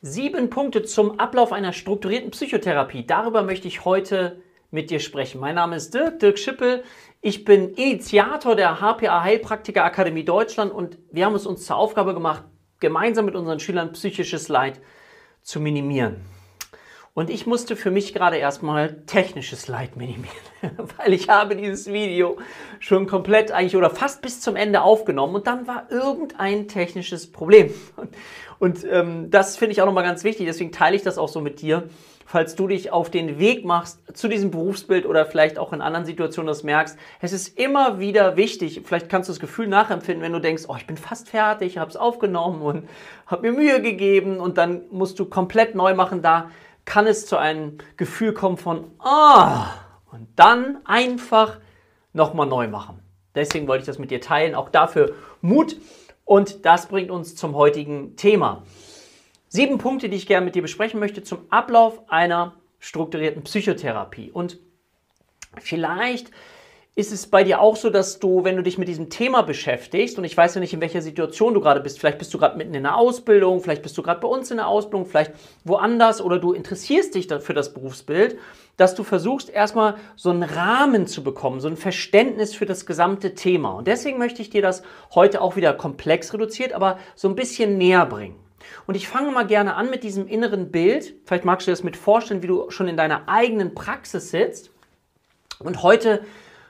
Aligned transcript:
Sieben 0.00 0.48
Punkte 0.48 0.84
zum 0.84 1.18
Ablauf 1.18 1.50
einer 1.50 1.72
strukturierten 1.72 2.30
Psychotherapie. 2.30 3.04
Darüber 3.04 3.42
möchte 3.42 3.66
ich 3.66 3.84
heute 3.84 4.40
mit 4.70 4.90
dir 4.90 5.00
sprechen. 5.00 5.40
Mein 5.40 5.56
Name 5.56 5.74
ist 5.74 5.92
Dirk, 5.92 6.20
Dirk 6.20 6.38
Schippel. 6.38 6.84
Ich 7.20 7.44
bin 7.44 7.74
Initiator 7.74 8.54
der 8.54 8.80
HPA 8.80 9.24
Heilpraktiker 9.24 9.82
Akademie 9.82 10.24
Deutschland 10.24 10.72
und 10.72 10.98
wir 11.10 11.26
haben 11.26 11.34
es 11.34 11.46
uns 11.46 11.66
zur 11.66 11.74
Aufgabe 11.74 12.14
gemacht, 12.14 12.44
gemeinsam 12.78 13.24
mit 13.24 13.34
unseren 13.34 13.58
Schülern 13.58 13.90
psychisches 13.90 14.46
Leid 14.46 14.80
zu 15.42 15.58
minimieren. 15.58 16.24
Und 17.18 17.30
ich 17.30 17.48
musste 17.48 17.74
für 17.74 17.90
mich 17.90 18.14
gerade 18.14 18.36
erstmal 18.36 19.04
technisches 19.06 19.66
Leid 19.66 19.96
minimieren, 19.96 20.28
weil 20.98 21.12
ich 21.12 21.28
habe 21.28 21.56
dieses 21.56 21.92
Video 21.92 22.38
schon 22.78 23.08
komplett 23.08 23.50
eigentlich 23.50 23.74
oder 23.74 23.90
fast 23.90 24.22
bis 24.22 24.40
zum 24.40 24.54
Ende 24.54 24.82
aufgenommen 24.82 25.34
und 25.34 25.48
dann 25.48 25.66
war 25.66 25.90
irgendein 25.90 26.68
technisches 26.68 27.32
Problem. 27.32 27.74
Und 28.58 28.84
ähm, 28.90 29.30
das 29.30 29.56
finde 29.56 29.72
ich 29.72 29.82
auch 29.82 29.86
nochmal 29.86 30.04
ganz 30.04 30.24
wichtig, 30.24 30.46
deswegen 30.46 30.72
teile 30.72 30.96
ich 30.96 31.02
das 31.02 31.18
auch 31.18 31.28
so 31.28 31.40
mit 31.40 31.60
dir, 31.60 31.88
falls 32.26 32.56
du 32.56 32.68
dich 32.68 32.92
auf 32.92 33.10
den 33.10 33.38
Weg 33.38 33.64
machst 33.64 34.00
zu 34.16 34.28
diesem 34.28 34.50
Berufsbild 34.50 35.06
oder 35.06 35.24
vielleicht 35.24 35.58
auch 35.58 35.72
in 35.72 35.80
anderen 35.80 36.04
Situationen 36.04 36.46
das 36.46 36.62
merkst. 36.62 36.98
Es 37.20 37.32
ist 37.32 37.58
immer 37.58 38.00
wieder 38.00 38.36
wichtig, 38.36 38.82
vielleicht 38.84 39.08
kannst 39.08 39.28
du 39.28 39.32
das 39.32 39.40
Gefühl 39.40 39.66
nachempfinden, 39.66 40.22
wenn 40.22 40.32
du 40.32 40.40
denkst, 40.40 40.64
oh, 40.68 40.74
ich 40.76 40.86
bin 40.86 40.98
fast 40.98 41.28
fertig, 41.30 41.78
habe 41.78 41.90
es 41.90 41.96
aufgenommen 41.96 42.60
und 42.60 42.88
habe 43.26 43.50
mir 43.50 43.56
Mühe 43.56 43.80
gegeben 43.80 44.40
und 44.40 44.58
dann 44.58 44.82
musst 44.90 45.18
du 45.18 45.24
komplett 45.24 45.74
neu 45.74 45.94
machen 45.94 46.20
da 46.20 46.50
kann 46.88 47.06
es 47.06 47.26
zu 47.26 47.36
einem 47.36 47.76
Gefühl 47.98 48.32
kommen 48.32 48.56
von, 48.56 48.90
ah, 48.98 49.74
und 50.10 50.26
dann 50.36 50.78
einfach 50.86 51.58
nochmal 52.14 52.46
neu 52.46 52.66
machen. 52.66 53.02
Deswegen 53.34 53.68
wollte 53.68 53.82
ich 53.82 53.86
das 53.86 53.98
mit 53.98 54.10
dir 54.10 54.22
teilen. 54.22 54.54
Auch 54.54 54.70
dafür 54.70 55.12
Mut. 55.42 55.76
Und 56.28 56.66
das 56.66 56.88
bringt 56.88 57.10
uns 57.10 57.36
zum 57.36 57.56
heutigen 57.56 58.14
Thema. 58.16 58.62
Sieben 59.48 59.78
Punkte, 59.78 60.10
die 60.10 60.16
ich 60.18 60.26
gerne 60.26 60.44
mit 60.44 60.54
dir 60.54 60.60
besprechen 60.60 61.00
möchte 61.00 61.22
zum 61.22 61.46
Ablauf 61.48 62.02
einer 62.10 62.54
strukturierten 62.80 63.44
Psychotherapie. 63.44 64.30
Und 64.30 64.58
vielleicht 65.58 66.30
ist 66.98 67.12
es 67.12 67.28
bei 67.28 67.44
dir 67.44 67.60
auch 67.60 67.76
so, 67.76 67.90
dass 67.90 68.18
du, 68.18 68.42
wenn 68.42 68.56
du 68.56 68.62
dich 68.64 68.76
mit 68.76 68.88
diesem 68.88 69.08
Thema 69.08 69.42
beschäftigst, 69.42 70.18
und 70.18 70.24
ich 70.24 70.36
weiß 70.36 70.56
ja 70.56 70.60
nicht, 70.60 70.74
in 70.74 70.80
welcher 70.80 71.00
Situation 71.00 71.54
du 71.54 71.60
gerade 71.60 71.78
bist, 71.78 72.00
vielleicht 72.00 72.18
bist 72.18 72.34
du 72.34 72.38
gerade 72.38 72.58
mitten 72.58 72.74
in 72.74 72.82
der 72.82 72.96
Ausbildung, 72.96 73.60
vielleicht 73.60 73.82
bist 73.82 73.96
du 73.96 74.02
gerade 74.02 74.18
bei 74.18 74.26
uns 74.26 74.50
in 74.50 74.56
der 74.56 74.66
Ausbildung, 74.66 75.06
vielleicht 75.06 75.30
woanders 75.62 76.20
oder 76.20 76.40
du 76.40 76.52
interessierst 76.52 77.14
dich 77.14 77.28
für 77.28 77.54
das 77.54 77.72
Berufsbild, 77.72 78.36
dass 78.78 78.96
du 78.96 79.04
versuchst 79.04 79.48
erstmal 79.48 79.94
so 80.16 80.30
einen 80.30 80.42
Rahmen 80.42 81.06
zu 81.06 81.22
bekommen, 81.22 81.60
so 81.60 81.68
ein 81.68 81.76
Verständnis 81.76 82.52
für 82.52 82.66
das 82.66 82.84
gesamte 82.84 83.36
Thema. 83.36 83.74
Und 83.74 83.86
deswegen 83.86 84.18
möchte 84.18 84.42
ich 84.42 84.50
dir 84.50 84.62
das 84.62 84.82
heute 85.14 85.40
auch 85.40 85.54
wieder 85.54 85.74
komplex 85.74 86.34
reduziert, 86.34 86.72
aber 86.72 86.98
so 87.14 87.28
ein 87.28 87.36
bisschen 87.36 87.78
näher 87.78 88.06
bringen. 88.06 88.34
Und 88.88 88.96
ich 88.96 89.06
fange 89.06 89.30
mal 89.30 89.46
gerne 89.46 89.76
an 89.76 89.88
mit 89.88 90.02
diesem 90.02 90.26
inneren 90.26 90.72
Bild. 90.72 91.14
Vielleicht 91.26 91.44
magst 91.44 91.68
du 91.68 91.70
dir 91.70 91.74
das 91.74 91.84
mit 91.84 91.96
vorstellen, 91.96 92.42
wie 92.42 92.48
du 92.48 92.70
schon 92.70 92.88
in 92.88 92.96
deiner 92.96 93.28
eigenen 93.28 93.76
Praxis 93.76 94.32
sitzt. 94.32 94.72
Und 95.60 95.84
heute 95.84 96.22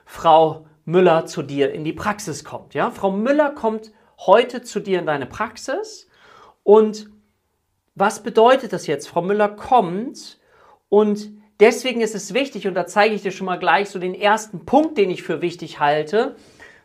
Frau 0.09 0.67
Müller 0.87 1.27
zu 1.27 1.43
dir 1.43 1.71
in 1.71 1.85
die 1.85 1.93
Praxis 1.93 2.43
kommt. 2.43 2.73
Ja? 2.73 2.91
Frau 2.91 3.13
Müller 3.13 3.51
kommt 3.51 3.93
heute 4.19 4.63
zu 4.63 4.81
dir 4.81 4.99
in 4.99 5.07
deine 5.07 5.27
Praxis 5.27 6.09
und 6.63 7.11
was 7.95 8.23
bedeutet 8.23 8.73
das 8.73 8.87
jetzt? 8.87 9.07
Frau 9.07 9.21
Müller 9.21 9.51
kommt 9.51 10.41
und 10.89 11.31
deswegen 11.61 12.01
ist 12.01 12.15
es 12.15 12.33
wichtig, 12.33 12.67
und 12.67 12.75
da 12.75 12.87
zeige 12.87 13.15
ich 13.15 13.23
dir 13.23 13.33
schon 13.33 13.45
mal 13.45 13.59
gleich 13.59 13.91
so 13.91 13.99
den 13.99 14.15
ersten 14.15 14.65
Punkt, 14.65 14.97
den 14.97 15.11
ich 15.11 15.23
für 15.23 15.43
wichtig 15.43 15.79
halte, 15.79 16.37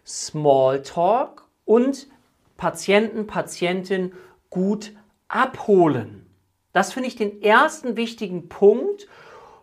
Smalltalk 0.06 1.48
und 1.64 2.08
Patienten, 2.58 3.26
Patientin 3.26 4.12
gut 4.50 4.92
abholen. 5.30 6.26
Das 6.74 6.92
finde 6.92 7.08
ich 7.08 7.16
den 7.16 7.42
ersten 7.42 7.96
wichtigen 7.96 8.50
Punkt 8.50 9.08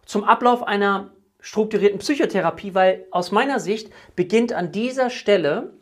zum 0.07 0.25
Ablauf 0.25 0.63
einer 0.63 1.11
strukturierten 1.41 1.99
Psychotherapie, 1.99 2.75
weil 2.75 3.07
aus 3.11 3.33
meiner 3.33 3.61
Sicht 3.61 3.91
beginnt 4.17 4.53
an 4.53 4.73
dieser 4.73 5.11
Stelle 5.11 5.73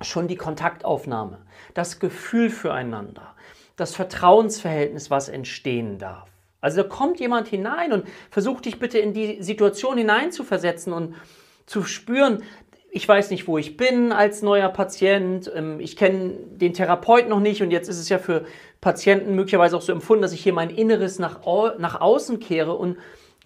schon 0.00 0.28
die 0.28 0.36
Kontaktaufnahme, 0.36 1.38
das 1.74 2.00
Gefühl 2.00 2.50
füreinander, 2.50 3.34
das 3.76 3.94
Vertrauensverhältnis, 3.94 5.10
was 5.10 5.28
entstehen 5.28 5.98
darf. 5.98 6.28
Also 6.60 6.82
da 6.82 6.88
kommt 6.88 7.20
jemand 7.20 7.48
hinein 7.48 7.92
und 7.92 8.04
versucht 8.30 8.66
dich 8.66 8.78
bitte 8.78 8.98
in 8.98 9.14
die 9.14 9.42
Situation 9.42 9.96
hineinzuversetzen 9.96 10.92
und 10.92 11.14
zu 11.66 11.84
spüren, 11.84 12.42
ich 12.92 13.06
weiß 13.06 13.30
nicht, 13.30 13.46
wo 13.46 13.56
ich 13.56 13.76
bin 13.76 14.10
als 14.10 14.42
neuer 14.42 14.68
Patient, 14.68 15.50
ähm, 15.54 15.78
ich 15.78 15.96
kenne 15.96 16.32
den 16.50 16.74
Therapeut 16.74 17.28
noch 17.28 17.40
nicht 17.40 17.62
und 17.62 17.70
jetzt 17.70 17.88
ist 17.88 17.98
es 17.98 18.08
ja 18.08 18.18
für 18.18 18.44
Patienten 18.80 19.34
möglicherweise 19.36 19.76
auch 19.76 19.82
so 19.82 19.92
empfunden, 19.92 20.22
dass 20.22 20.32
ich 20.32 20.42
hier 20.42 20.52
mein 20.52 20.70
Inneres 20.70 21.18
nach, 21.18 21.40
nach 21.78 22.00
außen 22.00 22.40
kehre 22.40 22.74
und 22.74 22.98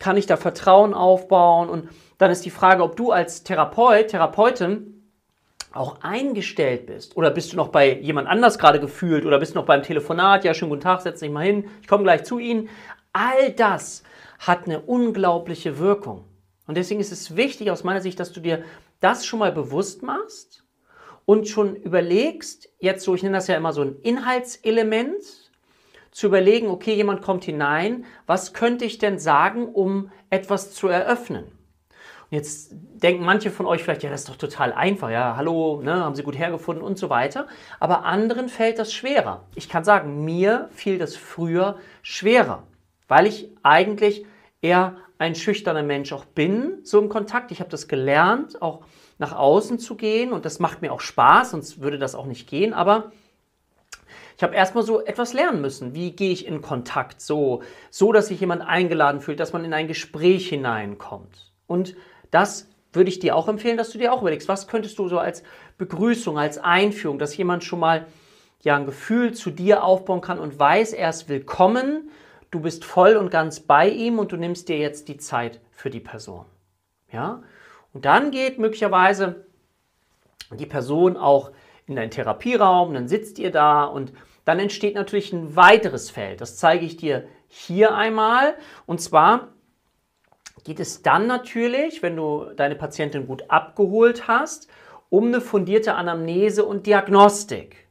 kann 0.05 0.19
ich 0.19 0.27
da 0.27 0.37
Vertrauen 0.37 0.93
aufbauen? 0.93 1.71
Und 1.71 1.89
dann 2.19 2.31
ist 2.31 2.45
die 2.45 2.51
Frage, 2.51 2.83
ob 2.83 2.95
du 2.95 3.11
als 3.11 3.43
Therapeut, 3.43 4.09
Therapeutin 4.09 5.11
auch 5.73 6.03
eingestellt 6.03 6.85
bist. 6.85 7.17
Oder 7.17 7.31
bist 7.31 7.53
du 7.53 7.57
noch 7.57 7.69
bei 7.69 7.99
jemand 8.01 8.29
anders 8.29 8.59
gerade 8.59 8.81
gefühlt? 8.81 9.25
Oder 9.25 9.39
bist 9.39 9.55
du 9.55 9.59
noch 9.59 9.65
beim 9.65 9.83
Telefonat? 9.83 10.45
Ja, 10.45 10.53
schönen 10.53 10.69
guten 10.69 10.83
Tag, 10.83 11.01
setz 11.01 11.21
dich 11.21 11.31
mal 11.31 11.47
hin. 11.47 11.71
Ich 11.81 11.89
komme 11.89 12.03
gleich 12.03 12.25
zu 12.25 12.39
Ihnen. 12.39 12.69
All 13.15 13.51
das 13.53 14.03
hat 14.41 14.67
eine 14.67 14.83
unglaubliche 14.83 15.79
Wirkung. 15.79 16.27
Und 16.67 16.77
deswegen 16.77 17.01
ist 17.01 17.11
es 17.11 17.35
wichtig 17.35 17.71
aus 17.71 17.83
meiner 17.83 18.03
Sicht, 18.03 18.21
dass 18.21 18.31
du 18.31 18.41
dir 18.41 18.63
das 19.01 19.25
schon 19.25 19.39
mal 19.39 19.53
bewusst 19.53 20.03
machst 20.03 20.65
und 21.25 21.49
schon 21.49 21.77
überlegst, 21.77 22.69
jetzt 22.79 23.05
so, 23.05 23.15
ich 23.15 23.23
nenne 23.23 23.39
das 23.39 23.47
ja 23.47 23.57
immer 23.57 23.73
so 23.73 23.81
ein 23.81 23.97
Inhaltselement, 24.03 25.44
zu 26.15 26.29
überlegen, 26.29 26.69
okay, 26.69 26.95
jemand 26.95 27.23
kommt 27.23 27.45
hinein, 27.45 28.05
was 28.25 28.55
könnte 28.55 28.85
ich 28.85 28.99
denn 28.99 29.19
sagen, 29.19 29.67
um 29.67 30.13
etwas 30.31 30.73
zu 30.73 30.87
eröffnen? 30.87 31.47
Und 32.31 32.37
jetzt 32.37 32.71
denken 32.73 33.25
manche 33.25 33.51
von 33.51 33.67
euch 33.67 33.83
vielleicht, 33.83 34.05
ja, 34.05 34.11
das 34.11 34.21
ist 34.21 34.29
doch 34.29 34.37
total 34.37 34.73
einfach, 34.73 35.11
ja, 35.11 35.35
hallo, 35.37 35.83
ne, 35.83 36.05
haben 36.05 36.15
Sie 36.15 36.23
gut 36.23 36.39
hergefunden 36.39 36.85
und 36.85 36.99
so 36.99 37.11
weiter. 37.11 37.49
Aber 37.81 38.05
anderen 38.05 38.49
fällt 38.49 38.79
das 38.79 38.93
schwerer. 38.93 39.45
Ich 39.57 39.69
kann 39.69 39.83
sagen, 39.83 40.25
mir 40.25 40.69
fiel 40.73 40.99
das 40.99 41.17
früher 41.17 41.79
schwerer, 42.03 42.63
weil 43.09 43.27
ich 43.27 43.51
eigentlich 43.65 44.25
eher 44.63 44.97
ein 45.19 45.35
schüchterner 45.35 45.83
Mensch 45.83 46.13
auch 46.13 46.25
bin, 46.25 46.79
so 46.85 47.01
im 47.01 47.09
Kontakt. 47.09 47.51
Ich 47.51 47.59
habe 47.59 47.71
das 47.71 47.89
gelernt, 47.89 48.63
auch 48.63 48.85
nach 49.19 49.33
außen 49.35 49.81
zu 49.81 49.97
gehen 49.97 50.33
und 50.33 50.45
das 50.45 50.61
macht 50.61 50.81
mir 50.81 50.93
auch 50.93 51.01
Spaß, 51.01 51.51
sonst 51.51 51.81
würde 51.81 51.99
das 51.99 52.15
auch 52.15 52.27
nicht 52.27 52.49
gehen. 52.49 52.73
Aber 52.73 53.11
ich 54.37 54.43
habe 54.43 54.55
erstmal 54.55 54.85
so 54.85 55.05
etwas 55.05 55.33
lernen 55.33 55.61
müssen. 55.61 55.95
Wie 55.95 56.11
gehe 56.13 56.33
ich 56.33 56.47
in 56.47 56.61
Kontakt? 56.61 57.21
So, 57.21 57.63
so, 57.91 58.13
dass 58.13 58.29
sich 58.29 58.41
jemand 58.41 58.63
eingeladen 58.63 59.21
fühlt, 59.21 59.39
dass 59.41 59.53
man 59.53 59.65
in 59.65 59.73
ein 59.73 59.87
Gespräch 59.87 60.49
hineinkommt. 60.49 61.53
Und 61.67 61.95
das 62.31 62.69
würde 62.93 63.11
ich 63.11 63.21
dir 63.21 63.37
auch 63.37 63.49
empfehlen, 63.49 63.77
dass 63.77 63.91
du 63.91 63.99
dir 63.99 64.13
auch 64.13 64.23
überlegst, 64.23 64.49
was 64.49 64.67
könntest 64.67 64.99
du 64.99 65.09
so 65.09 65.19
als 65.19 65.43
Begrüßung, 65.79 66.39
als 66.39 66.59
Einführung, 66.59 67.19
dass 67.19 67.37
jemand 67.37 67.65
schon 67.65 67.81
mal 67.81 68.07
ja 68.63 68.77
ein 68.77 68.87
Gefühl 68.87 69.35
zu 69.35 69.51
dir 69.51 69.85
aufbauen 69.85 70.21
kann 70.21 70.39
und 70.39 70.59
weiß, 70.59 70.93
er 70.95 71.11
ist 71.11 71.29
willkommen, 71.29 72.11
du 72.51 72.61
bist 72.61 72.85
voll 72.85 73.17
und 73.17 73.31
ganz 73.31 73.61
bei 73.61 73.89
ihm 73.89 74.19
und 74.19 74.33
du 74.33 74.37
nimmst 74.37 74.69
dir 74.69 74.79
jetzt 74.79 75.09
die 75.09 75.19
Zeit 75.19 75.61
für 75.71 75.91
die 75.91 76.01
Person. 76.01 76.47
Ja? 77.13 77.43
Und 77.93 78.05
dann 78.05 78.31
geht 78.31 78.59
möglicherweise 78.59 79.45
die 80.53 80.67
Person 80.67 81.17
auch 81.17 81.53
in 81.87 81.97
deinen 81.97 82.11
Therapieraum, 82.11 82.95
dann 82.95 83.09
sitzt 83.09 83.39
ihr 83.39 83.51
da 83.51 83.85
und 83.85 84.13
dann 84.45 84.59
entsteht 84.59 84.95
natürlich 84.95 85.33
ein 85.33 85.57
weiteres 85.57 86.11
Feld. 86.11 86.41
Das 86.41 86.57
zeige 86.57 86.85
ich 86.85 86.97
dir 86.97 87.27
hier 87.49 87.95
einmal. 87.95 88.55
Und 88.87 89.01
zwar 89.01 89.49
geht 90.65 90.81
es 90.81 91.03
dann 91.03 91.27
natürlich, 91.27 92.03
wenn 92.03 92.17
du 92.17 92.47
deine 92.57 92.75
Patientin 92.75 93.27
gut 93.27 93.51
abgeholt 93.51 94.29
hast, 94.29 94.69
um 95.09 95.27
eine 95.27 95.41
fundierte 95.41 95.95
Anamnese 95.95 96.65
und 96.65 96.87
Diagnostik. 96.87 97.85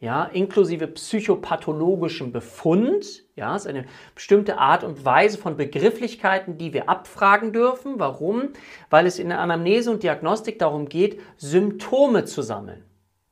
Ja, 0.00 0.24
inklusive 0.24 0.86
psychopathologischem 0.86 2.32
Befund. 2.32 3.24
Ja, 3.36 3.54
ist 3.54 3.66
eine 3.66 3.84
bestimmte 4.14 4.56
Art 4.56 4.82
und 4.82 5.04
Weise 5.04 5.36
von 5.36 5.58
Begrifflichkeiten, 5.58 6.56
die 6.56 6.72
wir 6.72 6.88
abfragen 6.88 7.52
dürfen. 7.52 7.98
Warum? 7.98 8.50
Weil 8.88 9.06
es 9.06 9.18
in 9.18 9.28
der 9.28 9.40
Anamnese 9.40 9.90
und 9.90 10.02
Diagnostik 10.02 10.58
darum 10.58 10.88
geht, 10.88 11.20
Symptome 11.36 12.24
zu 12.24 12.40
sammeln. 12.40 12.89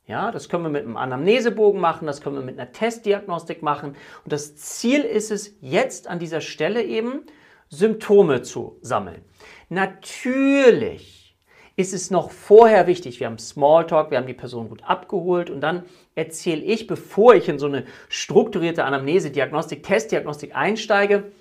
Ja, 0.09 0.31
das 0.31 0.49
können 0.49 0.63
wir 0.63 0.71
mit 0.71 0.85
einem 0.85 0.97
Anamnesebogen 0.97 1.79
machen, 1.79 2.07
das 2.07 2.21
können 2.21 2.35
wir 2.35 2.41
mit 2.41 2.59
einer 2.59 2.71
Testdiagnostik 2.71 3.61
machen. 3.61 3.89
Und 4.23 4.33
das 4.33 4.55
Ziel 4.55 5.01
ist 5.01 5.29
es, 5.29 5.55
jetzt 5.61 6.07
an 6.07 6.17
dieser 6.17 6.41
Stelle 6.41 6.81
eben 6.83 7.27
Symptome 7.69 8.41
zu 8.41 8.79
sammeln. 8.81 9.23
Natürlich 9.69 11.37
ist 11.75 11.93
es 11.93 12.09
noch 12.09 12.31
vorher 12.31 12.87
wichtig, 12.87 13.19
wir 13.19 13.27
haben 13.27 13.37
Smalltalk, 13.37 14.09
wir 14.09 14.17
haben 14.17 14.25
die 14.25 14.33
Person 14.33 14.69
gut 14.69 14.83
abgeholt 14.83 15.51
und 15.51 15.61
dann 15.61 15.83
erzähle 16.15 16.63
ich, 16.63 16.87
bevor 16.87 17.35
ich 17.35 17.47
in 17.47 17.59
so 17.59 17.67
eine 17.67 17.85
strukturierte 18.09 18.85
Anamnese, 18.85 19.29
Diagnostik, 19.29 19.83
Testdiagnostik 19.83 20.55
einsteige, 20.55 21.31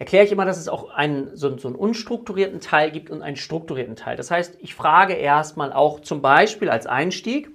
erkläre 0.00 0.24
ich 0.24 0.32
immer, 0.32 0.46
dass 0.46 0.58
es 0.58 0.66
auch 0.66 0.90
einen, 0.90 1.36
so, 1.36 1.56
so 1.58 1.68
einen 1.68 1.76
unstrukturierten 1.76 2.60
Teil 2.60 2.90
gibt 2.90 3.10
und 3.10 3.20
einen 3.20 3.36
strukturierten 3.36 3.96
Teil. 3.96 4.16
Das 4.16 4.30
heißt, 4.30 4.56
ich 4.60 4.74
frage 4.74 5.12
erstmal 5.12 5.74
auch 5.74 6.00
zum 6.00 6.22
Beispiel 6.22 6.70
als 6.70 6.86
Einstieg, 6.86 7.50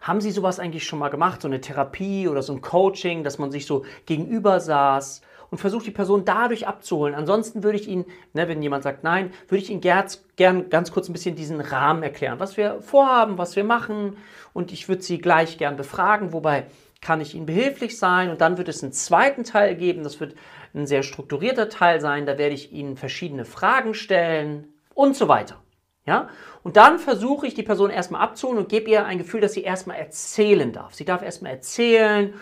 haben 0.00 0.20
Sie 0.20 0.32
sowas 0.32 0.58
eigentlich 0.58 0.84
schon 0.84 0.98
mal 0.98 1.08
gemacht, 1.08 1.42
so 1.42 1.48
eine 1.48 1.60
Therapie 1.60 2.26
oder 2.26 2.42
so 2.42 2.52
ein 2.52 2.60
Coaching, 2.60 3.22
dass 3.22 3.38
man 3.38 3.52
sich 3.52 3.66
so 3.66 3.84
gegenüber 4.04 4.58
saß 4.58 5.22
und 5.52 5.58
versucht 5.58 5.86
die 5.86 5.92
Person 5.92 6.24
dadurch 6.24 6.66
abzuholen. 6.66 7.14
Ansonsten 7.14 7.62
würde 7.62 7.78
ich 7.78 7.86
Ihnen, 7.86 8.04
ne, 8.32 8.48
wenn 8.48 8.60
jemand 8.60 8.82
sagt 8.82 9.04
nein, 9.04 9.32
würde 9.46 9.62
ich 9.62 9.70
Ihnen 9.70 9.80
gern, 9.80 10.06
gern 10.34 10.70
ganz 10.70 10.90
kurz 10.90 11.08
ein 11.08 11.12
bisschen 11.12 11.36
diesen 11.36 11.60
Rahmen 11.60 12.02
erklären, 12.02 12.40
was 12.40 12.56
wir 12.56 12.80
vorhaben, 12.80 13.38
was 13.38 13.54
wir 13.54 13.64
machen 13.64 14.16
und 14.52 14.72
ich 14.72 14.88
würde 14.88 15.02
Sie 15.02 15.18
gleich 15.18 15.56
gern 15.56 15.76
befragen, 15.76 16.32
wobei 16.32 16.66
kann 17.00 17.20
ich 17.20 17.34
Ihnen 17.34 17.46
behilflich 17.46 17.98
sein 17.98 18.30
und 18.30 18.40
dann 18.40 18.58
wird 18.58 18.68
es 18.68 18.82
einen 18.82 18.92
zweiten 18.92 19.44
Teil 19.44 19.74
geben, 19.74 20.02
das 20.02 20.20
wird 20.20 20.34
ein 20.74 20.86
sehr 20.86 21.02
strukturierter 21.02 21.68
Teil 21.68 22.00
sein, 22.00 22.26
da 22.26 22.38
werde 22.38 22.54
ich 22.54 22.72
Ihnen 22.72 22.96
verschiedene 22.96 23.44
Fragen 23.44 23.94
stellen 23.94 24.72
und 24.94 25.16
so 25.16 25.28
weiter. 25.28 25.60
Ja? 26.06 26.28
Und 26.62 26.76
dann 26.76 26.98
versuche 26.98 27.46
ich 27.46 27.54
die 27.54 27.62
Person 27.62 27.90
erstmal 27.90 28.20
abzuholen 28.20 28.58
und 28.58 28.68
gebe 28.68 28.90
ihr 28.90 29.06
ein 29.06 29.18
Gefühl, 29.18 29.40
dass 29.40 29.52
sie 29.54 29.62
erstmal 29.62 29.96
erzählen 29.96 30.72
darf. 30.72 30.94
Sie 30.94 31.04
darf 31.04 31.22
erstmal 31.22 31.52
erzählen 31.52 32.34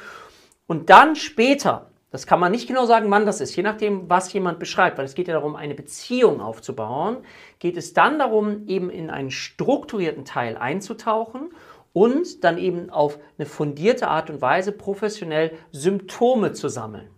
und 0.67 0.91
dann 0.91 1.17
später, 1.17 1.91
das 2.11 2.27
kann 2.27 2.41
man 2.41 2.51
nicht 2.51 2.67
genau 2.67 2.87
sagen, 2.87 3.11
wann 3.11 3.27
das 3.27 3.41
ist, 3.41 3.55
je 3.55 3.63
nachdem, 3.63 4.09
was 4.09 4.33
jemand 4.33 4.59
beschreibt, 4.59 4.99
weil 4.99 5.05
es 5.05 5.15
geht 5.15 5.29
ja 5.29 5.35
darum, 5.35 5.55
eine 5.55 5.75
Beziehung 5.75 6.41
aufzubauen, 6.41 7.19
geht 7.59 7.77
es 7.77 7.93
dann 7.93 8.19
darum, 8.19 8.67
eben 8.67 8.91
in 8.91 9.11
einen 9.11 9.31
strukturierten 9.31 10.25
Teil 10.25 10.57
einzutauchen 10.57 11.51
und 11.99 12.45
dann 12.45 12.59
eben 12.59 12.91
auf 12.91 13.19
eine 13.39 13.47
fundierte 13.47 14.07
Art 14.07 14.31
und 14.31 14.41
Weise 14.41 14.71
professionell 14.71 15.59
Symptome 15.73 16.53
zu 16.53 16.69
sammeln. 16.69 17.11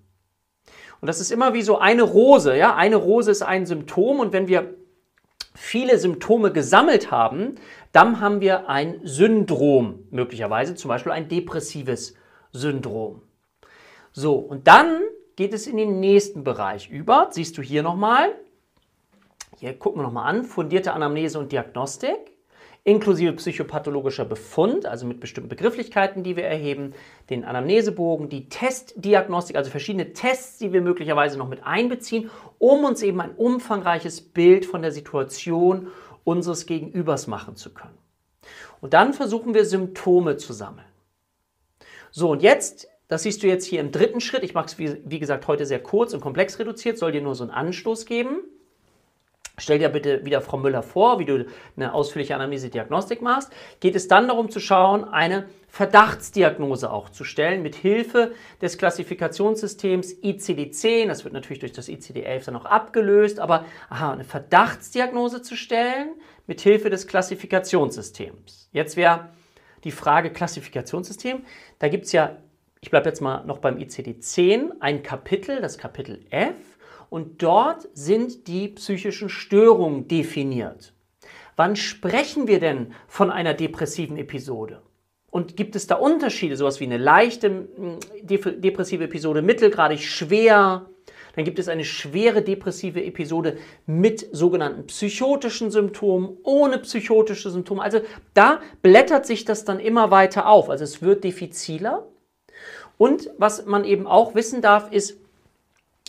Und 1.02 1.06
das 1.06 1.20
ist 1.20 1.30
immer 1.30 1.52
wie 1.52 1.60
so 1.60 1.76
eine 1.76 2.02
Rose, 2.02 2.56
ja, 2.56 2.74
eine 2.76 2.96
Rose 2.96 3.30
ist 3.30 3.42
ein 3.42 3.66
Symptom 3.66 4.20
und 4.20 4.32
wenn 4.32 4.48
wir 4.48 4.74
viele 5.54 5.98
Symptome 5.98 6.50
gesammelt 6.50 7.10
haben, 7.10 7.56
dann 7.92 8.22
haben 8.22 8.40
wir 8.40 8.70
ein 8.70 9.00
Syndrom, 9.04 10.06
möglicherweise 10.10 10.74
zum 10.74 10.88
Beispiel 10.88 11.12
ein 11.12 11.28
depressives 11.28 12.14
Syndrom. 12.52 13.20
So, 14.12 14.36
und 14.36 14.66
dann 14.66 15.02
geht 15.36 15.52
es 15.52 15.66
in 15.66 15.76
den 15.76 16.00
nächsten 16.00 16.42
Bereich 16.42 16.88
über. 16.88 17.28
Siehst 17.32 17.58
du 17.58 17.62
hier 17.62 17.82
nochmal. 17.82 18.34
Hier 19.58 19.78
gucken 19.78 20.00
wir 20.00 20.04
nochmal 20.04 20.34
an. 20.34 20.44
Fundierte 20.44 20.94
Anamnese 20.94 21.38
und 21.38 21.52
Diagnostik 21.52 22.30
inklusive 22.84 23.34
psychopathologischer 23.34 24.24
Befund, 24.24 24.86
also 24.86 25.06
mit 25.06 25.20
bestimmten 25.20 25.48
Begrifflichkeiten, 25.48 26.22
die 26.22 26.36
wir 26.36 26.44
erheben, 26.44 26.94
den 27.28 27.44
Anamnesebogen, 27.44 28.28
die 28.28 28.48
Testdiagnostik, 28.48 29.56
also 29.56 29.70
verschiedene 29.70 30.12
Tests, 30.12 30.58
die 30.58 30.72
wir 30.72 30.80
möglicherweise 30.80 31.38
noch 31.38 31.48
mit 31.48 31.64
einbeziehen, 31.64 32.30
um 32.58 32.84
uns 32.84 33.02
eben 33.02 33.20
ein 33.20 33.34
umfangreiches 33.34 34.20
Bild 34.20 34.64
von 34.64 34.82
der 34.82 34.92
Situation 34.92 35.88
unseres 36.24 36.66
Gegenübers 36.66 37.26
machen 37.26 37.56
zu 37.56 37.70
können. 37.70 37.98
Und 38.80 38.94
dann 38.94 39.12
versuchen 39.12 39.52
wir 39.52 39.64
Symptome 39.64 40.36
zu 40.36 40.52
sammeln. 40.52 40.86
So, 42.10 42.30
und 42.30 42.42
jetzt, 42.42 42.88
das 43.08 43.22
siehst 43.22 43.42
du 43.42 43.46
jetzt 43.46 43.66
hier 43.66 43.80
im 43.80 43.92
dritten 43.92 44.20
Schritt, 44.20 44.42
ich 44.42 44.54
mache 44.54 44.66
es 44.66 44.78
wie, 44.78 44.96
wie 45.04 45.18
gesagt 45.18 45.46
heute 45.46 45.66
sehr 45.66 45.82
kurz 45.82 46.14
und 46.14 46.20
komplex 46.20 46.58
reduziert, 46.58 46.98
soll 46.98 47.12
dir 47.12 47.22
nur 47.22 47.34
so 47.34 47.44
einen 47.44 47.52
Anstoß 47.52 48.06
geben. 48.06 48.40
Stell 49.60 49.78
dir 49.78 49.90
bitte 49.90 50.24
wieder 50.24 50.40
Frau 50.40 50.56
Müller 50.56 50.82
vor, 50.82 51.18
wie 51.18 51.24
du 51.24 51.46
eine 51.76 51.92
ausführliche 51.92 52.34
Anamnese-Diagnostik 52.34 53.22
machst. 53.22 53.52
Geht 53.80 53.94
es 53.94 54.08
dann 54.08 54.26
darum 54.26 54.50
zu 54.50 54.58
schauen, 54.58 55.04
eine 55.04 55.46
Verdachtsdiagnose 55.68 56.90
auch 56.90 57.10
zu 57.10 57.24
stellen, 57.24 57.62
mit 57.62 57.76
Hilfe 57.76 58.32
des 58.60 58.78
Klassifikationssystems 58.78 60.16
ICD-10. 60.22 61.06
Das 61.06 61.24
wird 61.24 61.34
natürlich 61.34 61.60
durch 61.60 61.72
das 61.72 61.88
ICD-11 61.88 62.46
dann 62.46 62.56
auch 62.56 62.64
abgelöst, 62.64 63.38
aber 63.38 63.64
aha, 63.88 64.12
eine 64.12 64.24
Verdachtsdiagnose 64.24 65.42
zu 65.42 65.56
stellen, 65.56 66.14
mit 66.46 66.60
Hilfe 66.60 66.90
des 66.90 67.06
Klassifikationssystems. 67.06 68.68
Jetzt 68.72 68.96
wäre 68.96 69.28
die 69.84 69.92
Frage 69.92 70.30
Klassifikationssystem. 70.30 71.44
Da 71.78 71.88
gibt 71.88 72.06
es 72.06 72.12
ja, 72.12 72.38
ich 72.80 72.90
bleibe 72.90 73.08
jetzt 73.08 73.20
mal 73.20 73.44
noch 73.44 73.58
beim 73.58 73.76
ICD-10, 73.76 74.72
ein 74.80 75.02
Kapitel, 75.02 75.60
das 75.60 75.78
Kapitel 75.78 76.24
F 76.30 76.56
und 77.10 77.42
dort 77.42 77.88
sind 77.92 78.46
die 78.46 78.68
psychischen 78.68 79.28
Störungen 79.28 80.08
definiert. 80.08 80.94
Wann 81.56 81.76
sprechen 81.76 82.46
wir 82.46 82.60
denn 82.60 82.94
von 83.06 83.30
einer 83.30 83.52
depressiven 83.52 84.16
Episode? 84.16 84.80
Und 85.30 85.56
gibt 85.56 85.76
es 85.76 85.86
da 85.86 85.96
Unterschiede, 85.96 86.56
sowas 86.56 86.80
wie 86.80 86.84
eine 86.84 86.96
leichte 86.96 87.68
depressive 88.22 89.04
Episode, 89.04 89.42
mittelgradig, 89.42 90.08
schwer? 90.08 90.86
Dann 91.36 91.44
gibt 91.44 91.58
es 91.58 91.68
eine 91.68 91.84
schwere 91.84 92.42
depressive 92.42 93.04
Episode 93.04 93.58
mit 93.86 94.26
sogenannten 94.32 94.86
psychotischen 94.86 95.70
Symptomen, 95.70 96.36
ohne 96.42 96.78
psychotische 96.78 97.50
Symptome. 97.50 97.82
Also 97.82 98.00
da 98.34 98.60
blättert 98.82 99.26
sich 99.26 99.44
das 99.44 99.64
dann 99.64 99.78
immer 99.78 100.10
weiter 100.10 100.48
auf. 100.48 100.70
Also 100.70 100.82
es 100.84 101.02
wird 101.02 101.22
diffiziler. 101.22 102.08
Und 102.98 103.30
was 103.38 103.66
man 103.66 103.84
eben 103.84 104.06
auch 104.06 104.34
wissen 104.34 104.60
darf, 104.60 104.90
ist, 104.90 105.20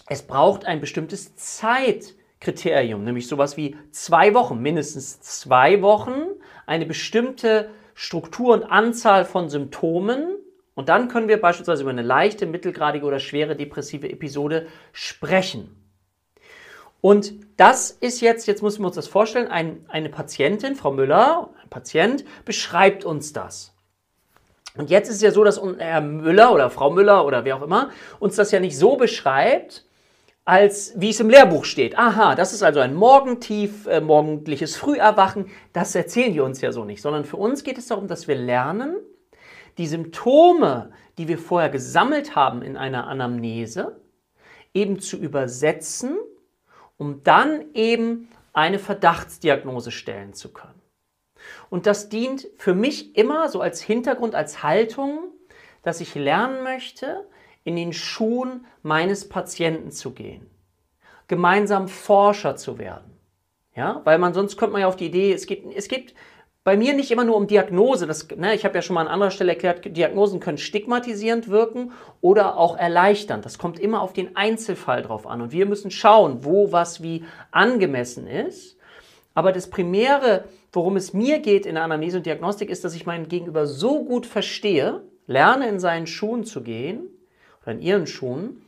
es 0.07 0.23
braucht 0.23 0.65
ein 0.65 0.81
bestimmtes 0.81 1.35
Zeitkriterium, 1.35 3.03
nämlich 3.03 3.27
sowas 3.27 3.57
wie 3.57 3.77
zwei 3.91 4.33
Wochen, 4.33 4.61
mindestens 4.61 5.21
zwei 5.21 5.81
Wochen, 5.81 6.23
eine 6.65 6.85
bestimmte 6.85 7.69
Struktur 7.93 8.53
und 8.53 8.63
Anzahl 8.63 9.25
von 9.25 9.49
Symptomen. 9.49 10.37
Und 10.73 10.89
dann 10.89 11.07
können 11.07 11.27
wir 11.27 11.39
beispielsweise 11.39 11.83
über 11.83 11.91
eine 11.91 12.01
leichte, 12.01 12.45
mittelgradige 12.45 13.05
oder 13.05 13.19
schwere 13.19 13.55
depressive 13.55 14.09
Episode 14.09 14.67
sprechen. 14.93 15.75
Und 17.01 17.33
das 17.57 17.91
ist 17.91 18.21
jetzt, 18.21 18.47
jetzt 18.47 18.61
müssen 18.61 18.81
wir 18.83 18.87
uns 18.87 18.95
das 18.95 19.07
vorstellen, 19.07 19.47
ein, 19.47 19.85
eine 19.87 20.09
Patientin, 20.09 20.75
Frau 20.75 20.91
Müller, 20.91 21.49
ein 21.61 21.69
Patient, 21.69 22.23
beschreibt 22.45 23.05
uns 23.05 23.33
das. 23.33 23.73
Und 24.77 24.89
jetzt 24.89 25.09
ist 25.09 25.17
es 25.17 25.21
ja 25.21 25.31
so, 25.31 25.43
dass 25.43 25.61
Herr 25.79 26.01
Müller 26.01 26.53
oder 26.53 26.69
Frau 26.69 26.91
Müller 26.91 27.25
oder 27.25 27.43
wer 27.43 27.57
auch 27.57 27.63
immer 27.63 27.89
uns 28.19 28.35
das 28.35 28.51
ja 28.51 28.59
nicht 28.59 28.77
so 28.77 28.95
beschreibt, 28.95 29.85
als 30.45 30.93
wie 30.95 31.09
es 31.09 31.19
im 31.19 31.29
Lehrbuch 31.29 31.65
steht. 31.65 31.97
Aha, 31.97 32.35
das 32.35 32.53
ist 32.53 32.63
also 32.63 32.79
ein 32.79 32.95
Morgentief, 32.95 33.85
äh, 33.87 34.01
morgendliches 34.01 34.75
Früherwachen. 34.75 35.47
Das 35.73 35.93
erzählen 35.93 36.33
die 36.33 36.39
uns 36.39 36.61
ja 36.61 36.71
so 36.71 36.83
nicht, 36.83 37.01
sondern 37.01 37.25
für 37.25 37.37
uns 37.37 37.63
geht 37.63 37.77
es 37.77 37.87
darum, 37.87 38.07
dass 38.07 38.27
wir 38.27 38.35
lernen, 38.35 38.95
die 39.77 39.87
Symptome, 39.87 40.91
die 41.17 41.27
wir 41.27 41.37
vorher 41.37 41.69
gesammelt 41.69 42.35
haben 42.35 42.61
in 42.61 42.75
einer 42.75 43.07
Anamnese, 43.07 44.01
eben 44.73 44.99
zu 44.99 45.17
übersetzen, 45.17 46.17
um 46.97 47.23
dann 47.23 47.65
eben 47.73 48.29
eine 48.53 48.79
Verdachtsdiagnose 48.79 49.91
stellen 49.91 50.33
zu 50.33 50.51
können. 50.51 50.81
Und 51.69 51.85
das 51.85 52.09
dient 52.09 52.47
für 52.57 52.73
mich 52.73 53.15
immer 53.15 53.49
so 53.49 53.61
als 53.61 53.81
Hintergrund, 53.81 54.35
als 54.35 54.63
Haltung, 54.63 55.19
dass 55.83 56.01
ich 56.01 56.15
lernen 56.15 56.63
möchte, 56.63 57.25
in 57.63 57.75
den 57.75 57.93
Schuhen 57.93 58.65
meines 58.83 59.29
Patienten 59.29 59.91
zu 59.91 60.11
gehen, 60.11 60.49
gemeinsam 61.27 61.87
Forscher 61.87 62.55
zu 62.55 62.77
werden. 62.77 63.11
Ja, 63.75 64.01
weil 64.03 64.17
man 64.17 64.33
sonst 64.33 64.57
kommt 64.57 64.73
man 64.73 64.81
ja 64.81 64.87
auf 64.87 64.97
die 64.97 65.05
Idee, 65.05 65.31
es 65.31 65.45
geht, 65.45 65.63
es 65.75 65.87
geht 65.87 66.13
bei 66.63 66.77
mir 66.77 66.93
nicht 66.93 67.09
immer 67.09 67.23
nur 67.23 67.37
um 67.37 67.47
Diagnose. 67.47 68.05
Das, 68.05 68.27
ne, 68.35 68.53
ich 68.53 68.65
habe 68.65 68.75
ja 68.75 68.81
schon 68.81 68.93
mal 68.93 69.01
an 69.01 69.07
anderer 69.07 69.31
Stelle 69.31 69.53
erklärt, 69.53 69.97
Diagnosen 69.97 70.39
können 70.39 70.57
stigmatisierend 70.57 71.49
wirken 71.49 71.91
oder 72.19 72.57
auch 72.57 72.77
erleichternd. 72.77 73.45
Das 73.45 73.57
kommt 73.57 73.79
immer 73.79 74.01
auf 74.01 74.13
den 74.13 74.35
Einzelfall 74.35 75.01
drauf 75.01 75.25
an. 75.25 75.41
Und 75.41 75.51
wir 75.51 75.65
müssen 75.65 75.89
schauen, 75.89 76.43
wo 76.43 76.71
was 76.71 77.01
wie 77.01 77.23
angemessen 77.51 78.27
ist. 78.27 78.77
Aber 79.33 79.51
das 79.51 79.69
Primäre, 79.69 80.43
worum 80.71 80.97
es 80.97 81.13
mir 81.13 81.39
geht 81.39 81.65
in 81.65 81.75
der 81.75 81.83
Anamnese 81.83 82.17
und 82.17 82.25
Diagnostik, 82.25 82.69
ist, 82.69 82.83
dass 82.83 82.93
ich 82.93 83.05
meinen 83.05 83.27
Gegenüber 83.27 83.65
so 83.65 84.03
gut 84.03 84.25
verstehe, 84.25 85.01
lerne 85.25 85.67
in 85.67 85.79
seinen 85.79 86.05
Schuhen 86.05 86.43
zu 86.43 86.61
gehen, 86.61 87.07
oder 87.63 87.73
in 87.73 87.81
ihren 87.81 88.07
Schuhen, 88.07 88.61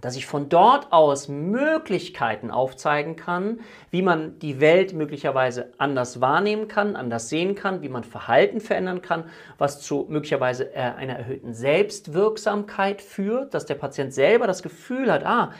dass 0.00 0.16
ich 0.16 0.26
von 0.26 0.48
dort 0.48 0.92
aus 0.92 1.26
Möglichkeiten 1.26 2.52
aufzeigen 2.52 3.16
kann, 3.16 3.60
wie 3.90 4.02
man 4.02 4.38
die 4.38 4.60
Welt 4.60 4.92
möglicherweise 4.92 5.72
anders 5.78 6.20
wahrnehmen 6.20 6.68
kann, 6.68 6.94
anders 6.94 7.28
sehen 7.28 7.56
kann, 7.56 7.82
wie 7.82 7.88
man 7.88 8.04
Verhalten 8.04 8.60
verändern 8.60 9.02
kann, 9.02 9.24
was 9.58 9.80
zu 9.80 10.06
möglicherweise 10.08 10.72
äh, 10.72 10.78
einer 10.78 11.14
erhöhten 11.14 11.52
Selbstwirksamkeit 11.52 13.02
führt, 13.02 13.54
dass 13.54 13.66
der 13.66 13.74
Patient 13.74 14.14
selber 14.14 14.46
das 14.46 14.62
Gefühl 14.62 15.10
hat, 15.10 15.26
ah, 15.26 15.52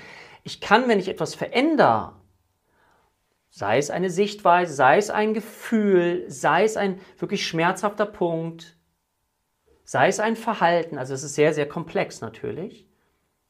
ich 0.44 0.60
kann, 0.60 0.88
wenn 0.88 1.00
ich 1.00 1.08
etwas 1.08 1.34
verändere, 1.34 2.12
sei 3.50 3.78
es 3.78 3.90
eine 3.90 4.08
Sichtweise, 4.08 4.72
sei 4.72 4.98
es 4.98 5.10
ein 5.10 5.34
Gefühl, 5.34 6.24
sei 6.28 6.62
es 6.62 6.76
ein 6.76 7.00
wirklich 7.18 7.44
schmerzhafter 7.44 8.06
Punkt, 8.06 8.77
sei 9.88 10.08
es 10.08 10.20
ein 10.20 10.36
Verhalten, 10.36 10.98
also 10.98 11.14
es 11.14 11.22
ist 11.22 11.34
sehr, 11.34 11.54
sehr 11.54 11.66
komplex 11.66 12.20
natürlich, 12.20 12.86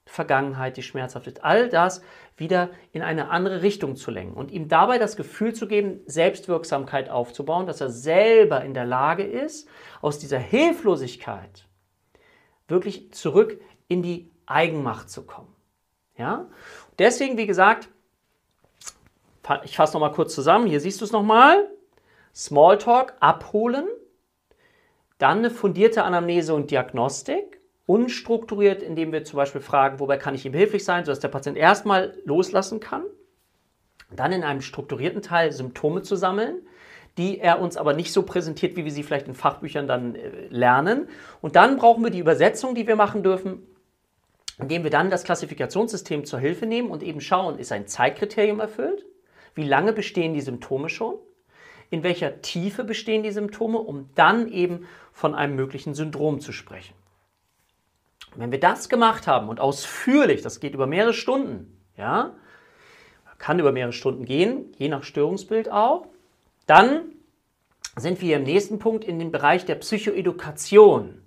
Vergangenheit, 0.07 0.77
die 0.77 0.85
schmerzhaft 0.85 1.27
ist, 1.27 1.43
all 1.43 1.69
das 1.69 2.01
wieder 2.37 2.71
in 2.93 3.03
eine 3.03 3.31
andere 3.31 3.63
Richtung 3.63 3.97
zu 3.97 4.13
lenken 4.13 4.37
und 4.37 4.53
ihm 4.53 4.69
dabei 4.69 4.99
das 4.99 5.17
Gefühl 5.17 5.53
zu 5.53 5.67
geben, 5.67 5.99
Selbstwirksamkeit 6.07 7.11
aufzubauen, 7.11 7.67
dass 7.67 7.81
er 7.81 7.91
selber 7.91 8.63
in 8.63 8.73
der 8.73 8.85
Lage 8.85 9.25
ist, 9.25 9.69
aus 10.01 10.21
dieser 10.21 10.39
Hilflosigkeit 10.39 11.67
wirklich 12.69 13.13
zurück 13.13 13.61
in 13.89 14.05
die 14.05 14.31
Eigenmacht 14.47 15.11
zu 15.11 15.27
kommen. 15.27 15.53
Ja? 16.17 16.47
Deswegen, 17.01 17.37
wie 17.37 17.49
gesagt, 17.49 17.89
ich 19.65 19.75
fasse 19.75 19.95
nochmal 19.95 20.13
kurz 20.13 20.37
zusammen, 20.37 20.69
hier 20.69 20.79
siehst 20.79 21.01
du 21.01 21.05
es 21.05 21.11
nochmal, 21.11 21.69
Smalltalk 22.33 23.17
abholen, 23.19 23.89
Dann 25.19 25.39
eine 25.39 25.51
fundierte 25.51 26.05
Anamnese 26.05 26.55
und 26.55 26.71
Diagnostik. 26.71 27.61
Unstrukturiert, 27.87 28.83
indem 28.83 29.13
wir 29.13 29.25
zum 29.25 29.39
Beispiel 29.39 29.63
fragen, 29.63 29.99
wobei 29.99 30.19
kann 30.19 30.35
ich 30.35 30.45
ihm 30.45 30.53
behilflich 30.53 30.85
sein, 30.85 31.05
sodass 31.05 31.21
der 31.21 31.29
Patient 31.29 31.57
erstmal 31.57 32.19
loslassen 32.25 32.81
kann. 32.81 33.05
Dann 34.15 34.33
in 34.33 34.45
einem 34.45 34.61
strukturierten 34.61 35.23
Teil 35.23 35.53
Symptome 35.53 36.03
zu 36.03 36.15
sammeln, 36.15 36.67
die 37.17 37.41
er 37.41 37.61
uns 37.61 37.77
aber 37.77 37.95
nicht 37.95 38.13
so 38.13 38.23
präsentiert, 38.23 38.77
wie 38.77 38.85
wir 38.85 38.93
sie 38.93 39.03
vielleicht 39.03 39.27
in 39.27 39.35
Fachbüchern 39.35 39.89
dann 39.89 40.15
äh, 40.15 40.47
lernen. 40.49 41.09
Und 41.41 41.57
dann 41.57 41.79
brauchen 41.79 42.05
wir 42.05 42.11
die 42.11 42.21
Übersetzung, 42.21 42.75
die 42.75 42.87
wir 42.87 42.97
machen 42.97 43.23
dürfen, 43.23 43.67
indem 44.59 44.85
wir 44.85 44.91
dann 44.91 45.11
das 45.11 45.25
Klassifikationssystem 45.25 46.25
zur 46.25 46.39
Hilfe 46.39 46.67
nehmen 46.67 46.91
und 46.91 47.03
eben 47.03 47.21
schauen, 47.21 47.59
ist 47.59 47.73
ein 47.73 47.87
Zeitkriterium 47.87 48.61
erfüllt? 48.61 49.05
Wie 49.55 49.65
lange 49.65 49.93
bestehen 49.93 50.35
die 50.35 50.41
Symptome 50.41 50.89
schon? 50.89 51.17
In 51.91 52.03
welcher 52.03 52.43
Tiefe 52.43 52.85
bestehen 52.85 53.23
die 53.23 53.31
Symptome, 53.31 53.79
um 53.79 54.11
dann 54.15 54.49
eben 54.49 54.87
von 55.13 55.35
einem 55.35 55.57
möglichen 55.57 55.95
Syndrom 55.95 56.41
zu 56.41 56.53
sprechen. 56.53 56.95
Wenn 58.37 58.53
wir 58.53 58.61
das 58.61 58.89
gemacht 58.89 59.27
haben 59.27 59.49
und 59.49 59.61
ausführlich, 59.61 60.43
das 60.43 60.61
geht 60.61 60.75
über 60.75 60.87
mehrere 60.87 61.15
Stunden, 61.15 61.81
ja, 61.97 62.35
kann 63.39 63.59
über 63.59 63.73
mehrere 63.73 63.93
Stunden 63.93 64.25
gehen, 64.25 64.73
je 64.77 64.89
nach 64.89 65.05
Störungsbild 65.05 65.71
auch, 65.71 66.07
dann 66.67 67.13
sind 67.97 68.21
wir 68.21 68.37
im 68.37 68.43
nächsten 68.43 68.79
Punkt 68.79 69.05
in 69.05 69.19
dem 69.19 69.33
Bereich 69.33 69.65
der 69.65 69.77
Psychoedukation. 69.77 71.23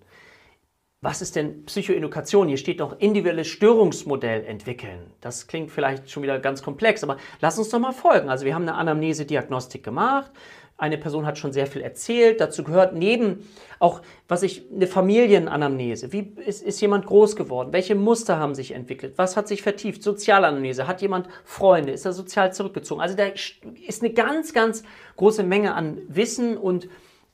Was 1.04 1.24
ist 1.24 1.36
denn 1.36 1.66
Psychoedukation? 1.66 2.48
Hier 2.48 2.58
steht 2.58 2.78
noch 2.78 3.00
individuelles 3.00 3.48
Störungsmodell 3.48 4.46
entwickeln. 4.46 5.12
Das 5.20 5.48
klingt 5.48 5.72
vielleicht 5.72 6.12
schon 6.12 6.22
wieder 6.22 6.38
ganz 6.38 6.62
komplex, 6.62 7.04
aber 7.04 7.18
lass 7.40 7.58
uns 7.58 7.70
doch 7.70 7.80
mal 7.80 7.92
folgen. 7.92 8.30
Also 8.30 8.46
wir 8.46 8.54
haben 8.54 8.68
eine 8.68 8.76
Anamnese-Diagnostik 8.76 9.84
gemacht. 9.84 10.30
Eine 10.78 11.00
Person 11.00 11.26
hat 11.26 11.40
schon 11.40 11.54
sehr 11.54 11.66
viel 11.66 11.82
erzählt. 11.82 12.40
Dazu 12.40 12.64
gehört 12.64 12.94
neben 12.94 13.50
auch, 13.80 14.04
was 14.28 14.44
ich, 14.44 14.64
eine 14.72 14.86
Familienanamnese. 14.86 16.14
Wie 16.14 16.36
ist, 16.46 16.62
ist 16.62 16.80
jemand 16.82 17.08
groß 17.08 17.36
geworden? 17.36 17.74
Welche 17.74 17.96
Muster 17.96 18.38
haben 18.38 18.54
sich 18.54 18.74
entwickelt? 18.74 19.18
Was 19.18 19.36
hat 19.36 19.48
sich 19.48 19.64
vertieft? 19.64 20.04
Sozialanamnese. 20.04 20.86
Hat 20.86 21.02
jemand 21.02 21.30
Freunde? 21.44 21.94
Ist 21.94 22.06
er 22.06 22.14
sozial 22.14 22.54
zurückgezogen? 22.54 23.02
Also 23.02 23.16
da 23.16 23.26
ist 23.26 24.04
eine 24.04 24.14
ganz, 24.14 24.54
ganz 24.54 24.84
große 25.16 25.42
Menge 25.42 25.74
an 25.74 25.98
Wissen 26.10 26.58
und 26.58 26.90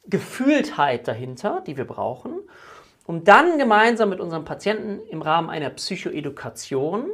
Gefühltheit 0.05 1.05
dahinter, 1.05 1.61
die 1.67 1.75
wir 1.75 1.83
brauchen 1.83 2.39
um 3.07 3.23
dann 3.23 3.57
gemeinsam 3.57 4.09
mit 4.09 4.19
unserem 4.19 4.45
Patienten 4.45 4.99
im 5.07 5.21
Rahmen 5.21 5.49
einer 5.49 5.69
Psychoedukation 5.71 7.09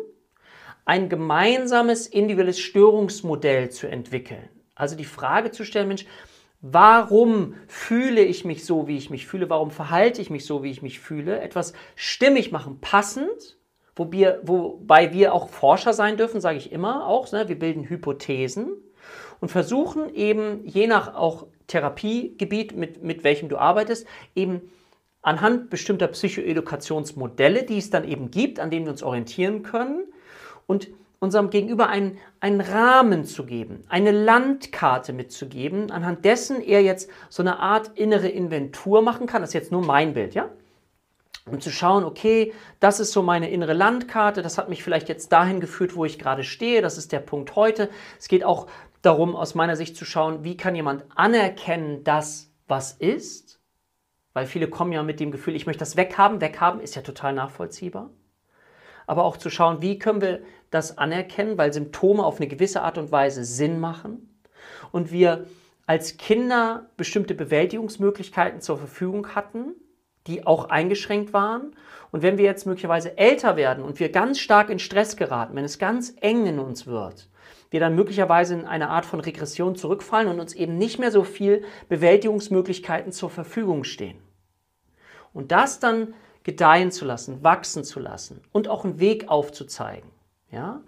ein 0.85 1.07
gemeinsames 1.07 2.07
individuelles 2.07 2.59
Störungsmodell 2.59 3.69
zu 3.69 3.88
entwickeln. 3.88 4.50
Also 4.75 4.97
die 4.97 5.05
Frage 5.05 5.51
zu 5.51 5.63
stellen, 5.63 5.88
Mensch, 5.88 6.05
warum 6.62 7.53
fühle 7.67 8.21
ich 8.21 8.43
mich 8.43 8.65
so, 8.65 8.88
wie 8.88 8.97
ich 8.97 9.12
mich 9.12 9.27
fühle? 9.27 9.50
Warum 9.50 9.69
verhalte 9.69 10.21
ich 10.21 10.31
mich 10.31 10.45
so, 10.45 10.63
wie 10.63 10.71
ich 10.71 10.81
mich 10.81 11.00
fühle? 11.00 11.39
Etwas 11.39 11.73
stimmig 11.95 12.51
machen, 12.51 12.79
passend, 12.81 13.57
wo 13.95 14.12
wir, 14.12 14.41
wobei 14.43 15.13
wir 15.13 15.33
auch 15.33 15.50
Forscher 15.50 15.93
sein 15.93 16.17
dürfen, 16.17 16.41
sage 16.41 16.57
ich 16.57 16.71
immer 16.71 17.07
auch. 17.07 17.31
Ne? 17.31 17.47
Wir 17.47 17.59
bilden 17.59 17.88
Hypothesen 17.88 18.73
und 19.39 19.50
versuchen 19.50 20.13
eben, 20.15 20.65
je 20.65 20.88
nach 20.88 21.13
auch 21.13 21.45
Therapiegebiet, 21.67 22.75
mit, 22.75 23.03
mit 23.03 23.23
welchem 23.23 23.47
du 23.47 23.57
arbeitest, 23.57 24.07
eben 24.35 24.62
anhand 25.24 25.70
bestimmter 25.70 26.08
Psychoedukationsmodelle, 26.08 27.63
die 27.63 27.80
es 27.80 27.89
dann 27.89 28.08
eben 28.08 28.30
gibt, 28.30 28.60
an 28.60 28.70
denen 28.70 28.86
wir 28.86 28.92
uns 28.92 29.01
orientieren 29.01 29.63
können 29.63 30.03
und 30.68 30.89
unserem 31.20 31.50
Gegenüber 31.50 31.88
einen, 31.88 32.18
einen 32.42 32.60
Rahmen 32.60 33.24
zu 33.24 33.46
geben, 33.46 33.86
eine 33.88 34.12
Landkarte 34.12 35.13
mitzugeben, 35.13 35.89
anhand 35.89 36.25
dessen 36.25 36.62
er 36.62 36.84
jetzt 36.84 37.10
so 37.30 37.42
eine 37.42 37.60
Art 37.60 37.98
innere 37.98 38.27
Inventur 38.27 39.01
machen 39.01 39.25
kann. 39.25 39.42
Das 39.42 39.51
ist 39.51 39.53
jetzt 39.53 39.72
nur 39.72 39.84
mein 39.84 40.13
Bild, 40.13 40.36
ja? 40.36 40.50
Um 41.50 41.60
zu 41.60 41.72
schauen, 41.72 42.03
okay, 42.03 42.53
das 42.80 43.00
ist 43.00 43.12
so 43.12 43.22
meine 43.22 43.50
innere 43.50 43.74
Landkarte, 43.74 44.42
das 44.42 44.58
hat 44.58 44.70
mich 44.70 44.84
vielleicht 44.84 45.10
jetzt 45.10 45.32
dahin 45.32 45.60
geführt, 45.60 45.96
wo 45.96 46.06
ich 46.06 46.20
gerade 46.20 46.44
stehe, 46.44 46.82
das 46.82 46.98
ist 46.98 47.12
der 47.12 47.20
Punkt 47.20 47.56
heute. 47.56 47.89
Es 48.20 48.27
geht 48.27 48.44
auch 48.44 48.68
darum, 49.01 49.36
aus 49.36 49.56
meiner 49.56 49.75
Sicht 49.75 49.96
zu 49.96 50.06
schauen, 50.06 50.44
wie 50.44 50.56
kann 50.58 50.75
jemand 50.75 51.06
anerkennen, 51.15 52.03
das, 52.03 52.51
was 52.68 52.94
ist 52.94 53.60
weil 54.33 54.45
viele 54.45 54.67
kommen 54.67 54.91
ja 54.91 55.03
mit 55.03 55.19
dem 55.19 55.31
Gefühl, 55.31 55.55
ich 55.55 55.65
möchte 55.65 55.79
das 55.79 55.95
weghaben. 55.95 56.41
Weghaben 56.41 56.81
ist 56.81 56.95
ja 56.95 57.01
total 57.01 57.33
nachvollziehbar. 57.33 58.09
Aber 59.05 59.23
auch 59.23 59.37
zu 59.37 59.49
schauen, 59.49 59.81
wie 59.81 59.99
können 59.99 60.21
wir 60.21 60.41
das 60.71 60.97
anerkennen, 60.97 61.57
weil 61.57 61.73
Symptome 61.73 62.23
auf 62.23 62.37
eine 62.37 62.47
gewisse 62.47 62.81
Art 62.81 62.97
und 62.97 63.11
Weise 63.11 63.43
Sinn 63.43 63.79
machen 63.79 64.39
und 64.91 65.11
wir 65.11 65.45
als 65.85 66.17
Kinder 66.17 66.89
bestimmte 66.95 67.35
Bewältigungsmöglichkeiten 67.35 68.61
zur 68.61 68.77
Verfügung 68.77 69.35
hatten, 69.35 69.75
die 70.27 70.47
auch 70.47 70.69
eingeschränkt 70.69 71.33
waren. 71.33 71.75
Und 72.11 72.21
wenn 72.21 72.37
wir 72.37 72.45
jetzt 72.45 72.65
möglicherweise 72.65 73.17
älter 73.17 73.57
werden 73.57 73.83
und 73.83 73.99
wir 73.99 74.09
ganz 74.09 74.39
stark 74.39 74.69
in 74.69 74.79
Stress 74.79 75.17
geraten, 75.17 75.55
wenn 75.55 75.65
es 75.65 75.79
ganz 75.79 76.15
eng 76.21 76.45
in 76.45 76.59
uns 76.59 76.87
wird, 76.87 77.27
wir 77.74 77.80
dann 77.80 77.96
möglicherweise 77.96 78.53
in 78.53 78.65
eine 78.65 78.89
Art 78.89 79.06
von 79.06 79.20
Regression 79.20 79.75
zurückfallen 79.75 80.30
und 80.30 80.39
uns 80.39 80.53
eben 80.53 80.77
nicht 80.77 81.00
mehr 81.00 81.12
so 81.12 81.24
viel 81.24 81.63
Bewältigungsmöglichkeiten 81.89 83.12
zur 83.12 83.32
Verfügung 83.32 83.84
stehen. 83.84 84.20
Und 85.34 85.51
das 85.51 85.80
dann 85.80 86.13
gedeihen 86.44 86.92
zu 86.92 87.03
lassen, 87.03 87.44
wachsen 87.44 87.84
zu 87.84 88.00
lassen 88.00 88.42
und 88.51 88.68
auch 88.68 88.86
einen 88.86 89.00
Weg 89.00 89.27
aufzuzeigen. 89.27 90.10
Ja? 90.51 90.82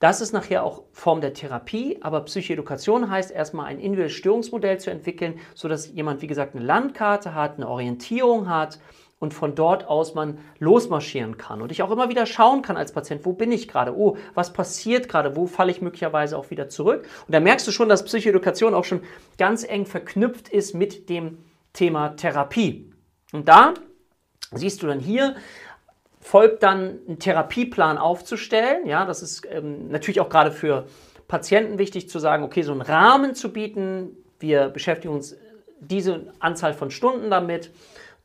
Das 0.00 0.20
ist 0.20 0.32
nachher 0.32 0.64
auch 0.64 0.82
Form 0.92 1.20
der 1.20 1.32
Therapie, 1.32 1.98
aber 2.02 2.20
Psychoedukation 2.24 3.08
heißt 3.08 3.30
erstmal 3.30 3.66
ein 3.66 3.78
individuelles 3.78 4.12
Störungsmodell 4.12 4.78
zu 4.80 4.90
entwickeln, 4.90 5.38
sodass 5.54 5.92
jemand, 5.92 6.20
wie 6.20 6.26
gesagt, 6.26 6.54
eine 6.54 6.64
Landkarte 6.64 7.34
hat, 7.34 7.56
eine 7.56 7.68
Orientierung 7.68 8.50
hat 8.50 8.78
und 9.22 9.32
von 9.32 9.54
dort 9.54 9.86
aus 9.86 10.16
man 10.16 10.38
losmarschieren 10.58 11.38
kann. 11.38 11.62
Und 11.62 11.70
ich 11.70 11.84
auch 11.84 11.92
immer 11.92 12.08
wieder 12.08 12.26
schauen 12.26 12.60
kann 12.60 12.76
als 12.76 12.90
Patient, 12.90 13.24
wo 13.24 13.32
bin 13.32 13.52
ich 13.52 13.68
gerade? 13.68 13.96
Oh, 13.96 14.16
was 14.34 14.52
passiert 14.52 15.08
gerade? 15.08 15.36
Wo 15.36 15.46
falle 15.46 15.70
ich 15.70 15.80
möglicherweise 15.80 16.36
auch 16.36 16.50
wieder 16.50 16.68
zurück? 16.68 17.08
Und 17.28 17.32
da 17.32 17.38
merkst 17.38 17.64
du 17.68 17.70
schon, 17.70 17.88
dass 17.88 18.04
Psychoedukation 18.04 18.74
auch 18.74 18.82
schon 18.82 19.02
ganz 19.38 19.62
eng 19.62 19.86
verknüpft 19.86 20.48
ist 20.48 20.74
mit 20.74 21.08
dem 21.08 21.38
Thema 21.72 22.16
Therapie. 22.16 22.92
Und 23.32 23.46
da 23.46 23.74
siehst 24.50 24.82
du 24.82 24.88
dann 24.88 24.98
hier, 24.98 25.36
folgt 26.20 26.64
dann 26.64 26.98
ein 27.08 27.20
Therapieplan 27.20 27.98
aufzustellen. 27.98 28.88
Ja, 28.88 29.06
das 29.06 29.22
ist 29.22 29.46
ähm, 29.48 29.88
natürlich 29.88 30.20
auch 30.20 30.30
gerade 30.30 30.50
für 30.50 30.86
Patienten 31.28 31.78
wichtig 31.78 32.08
zu 32.08 32.18
sagen, 32.18 32.42
okay, 32.42 32.62
so 32.62 32.72
einen 32.72 32.80
Rahmen 32.80 33.36
zu 33.36 33.52
bieten. 33.52 34.16
Wir 34.40 34.68
beschäftigen 34.68 35.14
uns 35.14 35.36
diese 35.78 36.32
Anzahl 36.40 36.74
von 36.74 36.90
Stunden 36.90 37.30
damit 37.30 37.70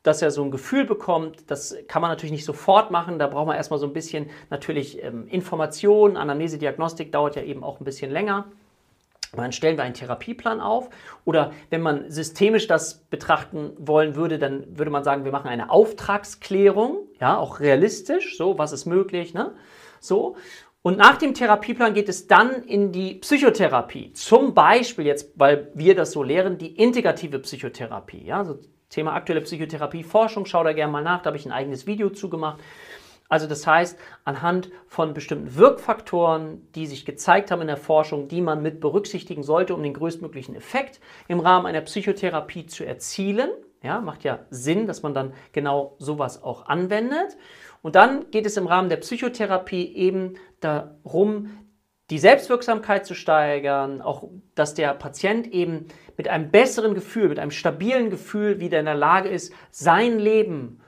dass 0.08 0.22
er 0.22 0.30
so 0.30 0.42
ein 0.42 0.50
Gefühl 0.50 0.86
bekommt. 0.86 1.50
Das 1.50 1.76
kann 1.86 2.00
man 2.00 2.10
natürlich 2.10 2.32
nicht 2.32 2.46
sofort 2.46 2.90
machen. 2.90 3.18
Da 3.18 3.26
braucht 3.26 3.46
man 3.46 3.56
erstmal 3.56 3.78
so 3.78 3.86
ein 3.86 3.92
bisschen 3.92 4.30
natürlich 4.48 5.02
ähm, 5.04 5.28
Informationen. 5.28 6.16
Anamnese, 6.16 6.56
Diagnostik 6.56 7.12
dauert 7.12 7.36
ja 7.36 7.42
eben 7.42 7.62
auch 7.62 7.78
ein 7.78 7.84
bisschen 7.84 8.10
länger. 8.10 8.46
dann 9.36 9.52
stellen 9.52 9.76
wir 9.76 9.84
einen 9.84 9.92
Therapieplan 9.92 10.62
auf. 10.62 10.88
Oder 11.26 11.52
wenn 11.68 11.82
man 11.82 12.10
systemisch 12.10 12.66
das 12.66 13.00
betrachten 13.10 13.72
wollen 13.78 14.16
würde, 14.16 14.38
dann 14.38 14.78
würde 14.78 14.90
man 14.90 15.04
sagen, 15.04 15.26
wir 15.26 15.32
machen 15.32 15.48
eine 15.48 15.68
Auftragsklärung. 15.68 17.00
Ja, 17.20 17.36
auch 17.36 17.60
realistisch. 17.60 18.38
So, 18.38 18.56
was 18.56 18.72
ist 18.72 18.86
möglich? 18.86 19.34
Ne? 19.34 19.52
So. 20.00 20.36
Und 20.80 20.96
nach 20.96 21.18
dem 21.18 21.34
Therapieplan 21.34 21.92
geht 21.92 22.08
es 22.08 22.28
dann 22.28 22.62
in 22.62 22.92
die 22.92 23.16
Psychotherapie. 23.16 24.14
Zum 24.14 24.54
Beispiel 24.54 25.04
jetzt, 25.04 25.32
weil 25.34 25.70
wir 25.74 25.94
das 25.94 26.12
so 26.12 26.22
lehren, 26.22 26.56
die 26.56 26.74
integrative 26.76 27.40
Psychotherapie. 27.40 28.24
Ja, 28.24 28.38
also 28.38 28.58
Thema 28.88 29.14
aktuelle 29.14 29.42
Psychotherapie, 29.42 30.02
Forschung, 30.02 30.46
schau 30.46 30.64
da 30.64 30.72
gerne 30.72 30.92
mal 30.92 31.02
nach, 31.02 31.22
da 31.22 31.28
habe 31.28 31.36
ich 31.36 31.46
ein 31.46 31.52
eigenes 31.52 31.86
Video 31.86 32.10
zugemacht. 32.10 32.58
Also 33.28 33.46
das 33.46 33.66
heißt, 33.66 33.98
anhand 34.24 34.70
von 34.86 35.12
bestimmten 35.12 35.54
Wirkfaktoren, 35.54 36.66
die 36.74 36.86
sich 36.86 37.04
gezeigt 37.04 37.50
haben 37.50 37.60
in 37.60 37.66
der 37.66 37.76
Forschung, 37.76 38.28
die 38.28 38.40
man 38.40 38.62
mit 38.62 38.80
berücksichtigen 38.80 39.42
sollte, 39.42 39.74
um 39.74 39.82
den 39.82 39.92
größtmöglichen 39.92 40.54
Effekt 40.54 41.00
im 41.28 41.40
Rahmen 41.40 41.66
einer 41.66 41.82
Psychotherapie 41.82 42.66
zu 42.66 42.86
erzielen. 42.86 43.50
Ja, 43.82 44.00
macht 44.00 44.24
ja 44.24 44.40
Sinn, 44.50 44.86
dass 44.86 45.02
man 45.02 45.12
dann 45.14 45.34
genau 45.52 45.94
sowas 45.98 46.42
auch 46.42 46.66
anwendet. 46.66 47.36
Und 47.82 47.94
dann 47.94 48.30
geht 48.30 48.46
es 48.46 48.56
im 48.56 48.66
Rahmen 48.66 48.88
der 48.88 48.96
Psychotherapie 48.96 49.94
eben 49.94 50.34
darum, 50.60 51.50
die 52.10 52.18
Selbstwirksamkeit 52.18 53.04
zu 53.04 53.14
steigern, 53.14 54.00
auch 54.00 54.28
dass 54.54 54.74
der 54.74 54.94
Patient 54.94 55.46
eben 55.46 55.86
mit 56.16 56.28
einem 56.28 56.50
besseren 56.50 56.94
Gefühl, 56.94 57.28
mit 57.28 57.38
einem 57.38 57.50
stabilen 57.50 58.10
Gefühl 58.10 58.60
wieder 58.60 58.78
in 58.78 58.86
der 58.86 58.94
Lage 58.94 59.28
ist, 59.28 59.52
sein 59.70 60.18
Leben 60.18 60.80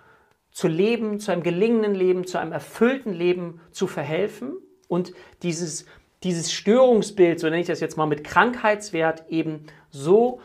zu 0.50 0.66
leben, 0.66 1.20
zu 1.20 1.30
einem 1.30 1.42
gelingenden 1.42 1.94
Leben, 1.94 2.26
zu 2.26 2.38
einem 2.38 2.52
erfüllten 2.52 3.12
Leben 3.12 3.60
zu 3.70 3.86
verhelfen 3.86 4.54
und 4.88 5.12
dieses, 5.42 5.86
dieses 6.22 6.52
Störungsbild, 6.52 7.38
so 7.38 7.48
nenne 7.48 7.60
ich 7.60 7.66
das 7.66 7.80
jetzt 7.80 7.96
mal 7.96 8.06
mit 8.06 8.24
Krankheitswert, 8.24 9.24
eben 9.28 9.66
so 9.90 10.40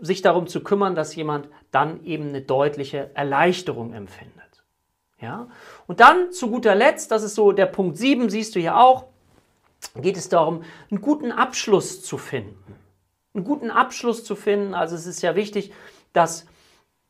sich 0.00 0.22
darum 0.22 0.46
zu 0.46 0.62
kümmern, 0.62 0.94
dass 0.94 1.14
jemand 1.14 1.48
dann 1.72 2.04
eben 2.04 2.28
eine 2.28 2.42
deutliche 2.42 3.10
Erleichterung 3.14 3.92
empfindet. 3.92 4.64
Ja? 5.20 5.48
Und 5.86 6.00
dann 6.00 6.32
zu 6.32 6.50
guter 6.50 6.74
Letzt, 6.74 7.10
das 7.10 7.22
ist 7.22 7.34
so 7.34 7.52
der 7.52 7.66
Punkt 7.66 7.98
7, 7.98 8.30
siehst 8.30 8.54
du 8.54 8.60
hier 8.60 8.78
auch, 8.78 9.06
geht 10.00 10.16
es 10.16 10.28
darum, 10.28 10.62
einen 10.90 11.00
guten 11.00 11.32
Abschluss 11.32 12.02
zu 12.02 12.18
finden. 12.18 12.76
Einen 13.34 13.44
guten 13.44 13.70
Abschluss 13.70 14.24
zu 14.24 14.36
finden. 14.36 14.74
Also 14.74 14.96
es 14.96 15.06
ist 15.06 15.22
ja 15.22 15.36
wichtig, 15.36 15.72
dass 16.12 16.46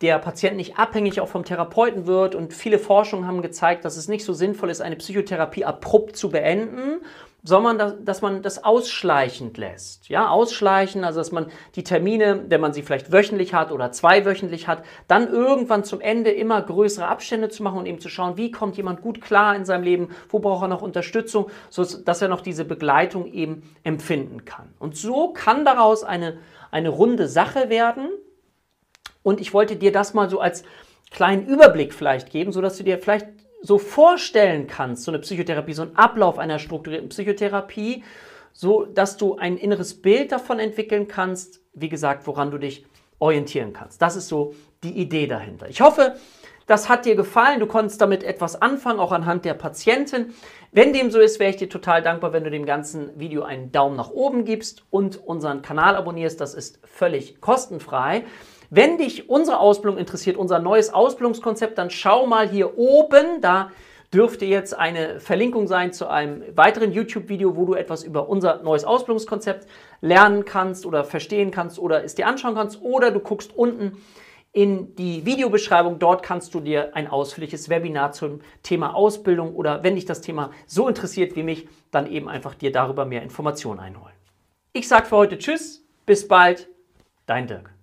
der 0.01 0.19
Patient 0.19 0.57
nicht 0.57 0.79
abhängig 0.79 1.21
auch 1.21 1.29
vom 1.29 1.45
Therapeuten 1.45 2.07
wird. 2.07 2.35
Und 2.35 2.55
viele 2.55 2.79
Forschungen 2.79 3.27
haben 3.27 3.43
gezeigt, 3.43 3.85
dass 3.85 3.97
es 3.97 4.09
nicht 4.09 4.25
so 4.25 4.33
sinnvoll 4.33 4.71
ist, 4.71 4.81
eine 4.81 4.97
Psychotherapie 4.97 5.65
abrupt 5.65 6.17
zu 6.17 6.31
beenden, 6.31 7.01
sondern 7.43 7.79
dass, 7.79 7.95
dass 8.03 8.23
man 8.23 8.43
das 8.43 8.65
ausschleichend 8.65 9.57
lässt. 9.57 10.09
Ja, 10.09 10.29
ausschleichen, 10.29 11.05
also 11.05 11.21
dass 11.21 11.33
man 11.33 11.47
die 11.75 11.85
Termine, 11.85 12.45
wenn 12.49 12.61
man 12.61 12.73
sie 12.73 12.83
vielleicht 12.83 13.13
wöchentlich 13.13 13.55
hat 13.55 13.73
oder 13.73 13.93
zweiwöchentlich 13.93 14.69
hat, 14.69 14.85
dann 15.09 15.29
irgendwann 15.29 15.85
zum 15.85 16.01
Ende 16.01 16.31
immer 16.31 16.61
größere 16.61 17.07
Abstände 17.07 17.49
zu 17.49 17.63
machen 17.63 17.79
und 17.79 17.87
eben 17.87 18.01
zu 18.01 18.09
schauen, 18.09 18.37
wie 18.37 18.51
kommt 18.51 18.77
jemand 18.77 19.01
gut 19.03 19.21
klar 19.21 19.57
in 19.57 19.65
seinem 19.65 19.85
Leben, 19.85 20.09
wo 20.29 20.39
braucht 20.39 20.65
er 20.65 20.69
noch 20.69 20.83
Unterstützung, 20.83 21.51
so 21.71 21.85
dass 21.85 22.23
er 22.23 22.29
noch 22.29 22.41
diese 22.41 22.65
Begleitung 22.65 23.27
eben 23.33 23.63
empfinden 23.85 24.45
kann. 24.45 24.75
Und 24.79 24.97
so 24.97 25.33
kann 25.33 25.65
daraus 25.65 26.05
eine, 26.05 26.39
eine 26.71 26.91
runde 26.91 27.29
Sache 27.29 27.71
werden. 27.71 28.09
Und 29.23 29.41
ich 29.41 29.53
wollte 29.53 29.77
dir 29.77 29.93
das 29.93 30.15
mal 30.15 30.31
so 30.31 30.41
als 30.41 30.63
kleinen 31.11 31.47
Überblick 31.47 31.93
vielleicht 31.93 32.31
geben, 32.31 32.53
sodass 32.53 32.77
du 32.77 32.85
dir 32.85 32.99
vielleicht 32.99 33.27
so 33.63 33.79
vorstellen 33.79 34.67
kannst, 34.67 35.05
so 35.05 35.11
eine 35.11 35.19
Psychotherapie, 35.19 35.73
so 35.73 35.83
ein 35.83 35.97
Ablauf 35.97 36.39
einer 36.39 36.59
strukturierten 36.59 37.09
Psychotherapie, 37.09 38.05
so 38.53 38.85
dass 38.85 39.17
du 39.17 39.37
ein 39.37 39.57
inneres 39.57 40.01
Bild 40.01 40.33
davon 40.33 40.59
entwickeln 40.59 41.09
kannst, 41.09 41.61
wie 41.73 41.89
gesagt, 41.89 42.27
woran 42.27 42.51
du 42.51 42.59
dich 42.59 42.87
orientieren 43.19 43.73
kannst. 43.73 44.03
Das 44.03 44.17
ist 44.17 44.29
so 44.29 44.55
die 44.83 44.99
Idee 44.99 45.27
dahinter. 45.27 45.69
Ich 45.69 45.81
hoffe, 45.81 46.17
das 46.67 46.89
hat 46.89 47.05
dir 47.05 47.17
gefallen. 47.17 47.61
Du 47.61 47.67
konntest 47.67 48.01
damit 48.01 48.23
etwas 48.23 48.61
anfangen, 48.61 49.01
auch 49.01 49.13
anhand 49.13 49.45
der 49.45 49.55
Patientin. 49.55 50.33
Wenn 50.73 50.93
dem 50.93 51.11
so 51.11 51.19
ist, 51.19 51.41
wäre 51.41 51.51
ich 51.51 51.57
dir 51.57 51.69
total 51.69 52.01
dankbar, 52.01 52.33
wenn 52.33 52.45
du 52.45 52.51
dem 52.51 52.65
ganzen 52.65 53.19
Video 53.19 53.43
einen 53.43 53.73
Daumen 53.73 53.97
nach 53.97 54.11
oben 54.11 54.45
gibst 54.45 54.85
und 54.89 55.17
unseren 55.17 55.63
Kanal 55.63 55.97
abonnierst. 55.97 56.41
Das 56.41 56.55
ist 56.55 56.79
völlig 56.85 57.41
kostenfrei. 57.41 58.25
Wenn 58.71 58.99
dich 58.99 59.29
unsere 59.29 59.59
Ausbildung 59.59 59.99
interessiert, 59.99 60.37
unser 60.37 60.61
neues 60.61 60.95
Ausbildungskonzept, 60.95 61.77
dann 61.77 61.91
schau 61.91 62.27
mal 62.27 62.49
hier 62.49 62.79
oben, 62.79 63.41
da 63.41 63.73
dürfte 64.15 64.45
jetzt 64.45 64.79
eine 64.79 65.19
Verlinkung 65.19 65.67
sein 65.67 65.93
zu 65.93 66.09
einem 66.09 66.45
weiteren 66.57 66.93
YouTube-Video, 66.93 67.57
wo 67.57 67.65
du 67.65 67.75
etwas 67.75 68.05
über 68.05 68.29
unser 68.29 68.63
neues 68.63 68.85
Ausbildungskonzept 68.85 69.67
lernen 70.01 70.45
kannst 70.45 70.87
oder 70.87 71.03
verstehen 71.03 71.51
kannst 71.51 71.81
oder 71.81 72.05
es 72.05 72.15
dir 72.15 72.29
anschauen 72.29 72.55
kannst. 72.55 72.81
Oder 72.83 73.11
du 73.11 73.21
guckst 73.21 73.57
unten 73.57 73.99
in 74.53 74.95
die 74.97 75.25
Videobeschreibung. 75.27 75.99
Dort 75.99 76.23
kannst 76.23 76.55
du 76.55 76.61
dir 76.61 76.95
ein 76.95 77.09
ausführliches 77.09 77.69
Webinar 77.69 78.13
zum 78.13 78.41
Thema 78.63 78.95
Ausbildung 78.95 79.55
oder 79.55 79.83
wenn 79.83 79.97
dich 79.97 80.07
das 80.07 80.21
Thema 80.21 80.51
so 80.67 80.89
interessiert 80.89 81.35
wie 81.35 81.43
mich, 81.43 81.69
dann 81.91 82.07
eben 82.07 82.29
einfach 82.29 82.55
dir 82.55 82.73
darüber 82.73 83.05
mehr 83.05 83.23
Informationen 83.23 83.81
einholen. 83.81 84.15
Ich 84.73 84.87
sage 84.87 85.07
für 85.07 85.17
heute 85.17 85.39
Tschüss, 85.39 85.85
bis 86.07 86.27
bald, 86.27 86.69
dein 87.27 87.47
Dirk. 87.47 87.80